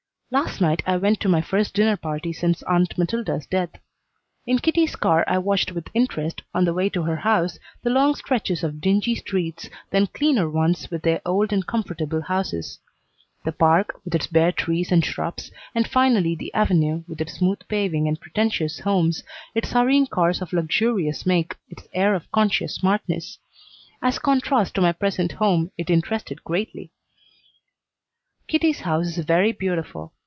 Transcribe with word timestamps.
Last 0.33 0.61
night 0.61 0.81
I 0.87 0.95
went 0.95 1.19
to 1.19 1.27
my 1.27 1.41
first 1.41 1.73
dinner 1.73 1.97
party 1.97 2.31
since 2.31 2.63
Aunt 2.63 2.97
Matilda's 2.97 3.45
death. 3.45 3.71
In 4.47 4.59
Kitty's 4.59 4.95
car 4.95 5.25
I 5.27 5.37
watched 5.37 5.73
with 5.73 5.89
interest, 5.93 6.41
on 6.53 6.63
the 6.63 6.73
way 6.73 6.87
to 6.91 7.01
her 7.03 7.17
house, 7.17 7.59
the 7.83 7.89
long 7.89 8.15
stretches 8.15 8.63
of 8.63 8.79
dingy 8.79 9.13
streets, 9.15 9.69
then 9.89 10.07
cleaner 10.07 10.49
ones, 10.49 10.89
with 10.89 11.01
their 11.01 11.19
old 11.25 11.51
and 11.51 11.67
comfortable 11.67 12.21
houses; 12.21 12.79
the 13.43 13.51
park, 13.51 13.99
with 14.05 14.15
its 14.15 14.27
bare 14.27 14.53
trees 14.53 14.89
and 14.89 15.03
shrubs, 15.03 15.51
and 15.75 15.85
finally 15.85 16.33
the 16.33 16.53
Avenue, 16.53 17.03
with 17.09 17.19
its 17.19 17.33
smooth 17.33 17.59
paving 17.67 18.07
and 18.07 18.17
pretentious 18.21 18.79
homes, 18.79 19.25
its 19.53 19.73
hurrying 19.73 20.07
cars 20.07 20.41
of 20.41 20.53
luxurious 20.53 21.25
make, 21.25 21.55
its 21.69 21.89
air 21.91 22.15
of 22.15 22.31
conscious 22.31 22.75
smartness. 22.75 23.37
As 24.01 24.17
contrast 24.17 24.75
to 24.75 24.81
my 24.81 24.93
present 24.93 25.33
home 25.33 25.71
it 25.77 25.89
interested 25.89 26.41
greatly. 26.45 26.89
Kitty's 28.47 28.79
house 28.81 29.17
is 29.17 29.25
very 29.25 29.51
beautiful. 29.51 30.13